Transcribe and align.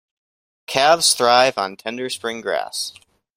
Calves 0.65 1.13
thrive 1.13 1.59
on 1.59 1.77
tender 1.77 2.09
spring 2.09 2.41
grass. 2.41 2.91